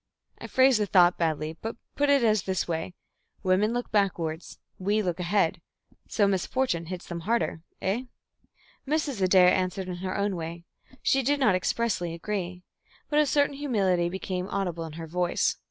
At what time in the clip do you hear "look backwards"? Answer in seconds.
3.71-4.57